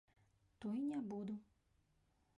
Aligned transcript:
То 0.59 0.73
і 0.77 0.81
не 0.93 0.99
буду! 1.13 1.39